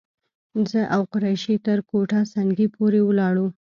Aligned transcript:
زه 0.69 0.81
او 0.95 1.01
قریشي 1.11 1.55
تر 1.65 1.79
کوټه 1.89 2.19
سنګي 2.33 2.67
پورې 2.75 2.99
ولاړو. 3.03 3.47